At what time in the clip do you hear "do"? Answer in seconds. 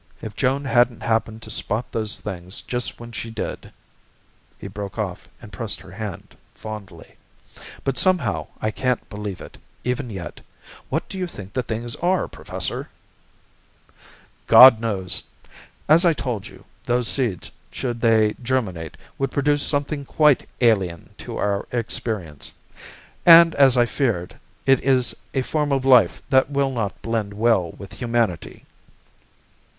11.07-11.19